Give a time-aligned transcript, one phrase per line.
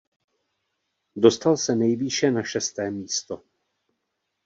[1.15, 3.41] Dostal se nejvýše na šesté místo.